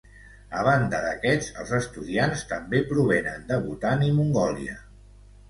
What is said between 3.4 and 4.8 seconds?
de Bhutan i Mongòlia.